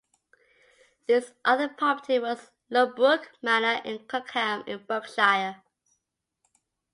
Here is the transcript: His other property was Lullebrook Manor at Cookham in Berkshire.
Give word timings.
His 1.05 1.31
other 1.45 1.69
property 1.69 2.17
was 2.17 2.49
Lullebrook 2.71 3.27
Manor 3.43 3.83
at 3.87 4.07
Cookham 4.07 4.63
in 4.65 4.83
Berkshire. 4.85 5.61